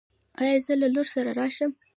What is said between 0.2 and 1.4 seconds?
ایا زه له لور سره